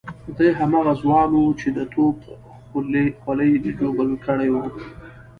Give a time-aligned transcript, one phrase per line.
[0.37, 2.17] دی هماغه ځوان وو چې د توپ
[3.21, 4.65] خولۍ ژوبل کړی وو.